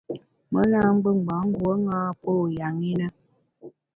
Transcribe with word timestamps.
Mùn 0.51 0.65
na 0.73 0.81
ngbù 0.95 1.09
ngbâ 1.21 1.35
nguo 1.47 1.71
ṅa 1.89 1.97
pô 2.21 2.31
ya 2.57 2.67
ṅi 2.77 2.89
na. 2.99 3.07